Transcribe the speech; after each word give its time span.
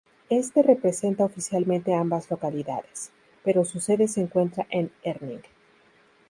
Éste 0.31 0.63
representa 0.63 1.25
oficialmente 1.25 1.93
a 1.93 1.99
ambas 1.99 2.31
localidades, 2.31 3.11
pero 3.43 3.63
su 3.65 3.79
sede 3.79 4.07
se 4.07 4.19
encuentra 4.21 4.65
en 4.71 4.91
Herning. 5.03 5.43